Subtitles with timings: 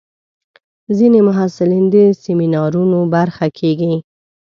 [0.97, 3.93] ځینې محصلین د سیمینارونو برخه کېږي.